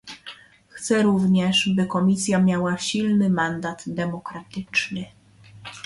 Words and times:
Chcę 0.69 1.03
również, 1.03 1.69
by 1.75 1.85
Komisja 1.85 2.39
miała 2.39 2.77
silny 2.77 3.29
mandat 3.29 3.83
demokratyczny 3.87 5.05